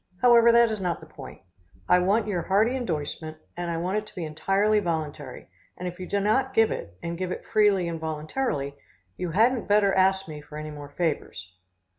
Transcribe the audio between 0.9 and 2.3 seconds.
the point. I want